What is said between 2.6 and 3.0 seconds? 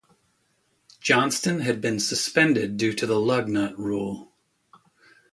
due